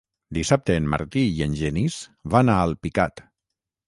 [0.35, 1.97] Dissabte en Martí i en Genís
[2.37, 3.23] van a Alpicat.